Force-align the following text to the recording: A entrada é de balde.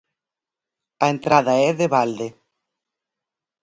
A 1.03 1.05
entrada 1.13 1.53
é 1.67 1.69
de 1.79 1.87
balde. 1.95 2.27